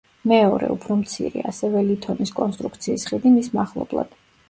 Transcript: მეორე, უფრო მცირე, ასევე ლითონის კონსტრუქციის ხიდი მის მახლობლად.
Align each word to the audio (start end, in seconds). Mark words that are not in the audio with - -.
მეორე, 0.29 0.69
უფრო 0.75 0.97
მცირე, 1.01 1.45
ასევე 1.53 1.85
ლითონის 1.91 2.35
კონსტრუქციის 2.43 3.09
ხიდი 3.13 3.37
მის 3.39 3.55
მახლობლად. 3.63 4.23